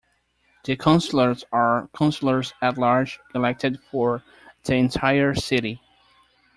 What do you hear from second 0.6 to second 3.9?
The councillors are councillors-at-large elected